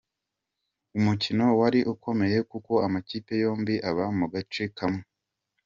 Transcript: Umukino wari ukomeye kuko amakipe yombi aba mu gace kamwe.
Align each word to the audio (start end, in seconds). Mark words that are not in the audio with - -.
Umukino 0.97 1.45
wari 1.59 1.79
ukomeye 1.93 2.37
kuko 2.51 2.71
amakipe 2.87 3.33
yombi 3.43 3.75
aba 3.89 4.05
mu 4.17 4.25
gace 4.33 4.63
kamwe. 4.77 5.03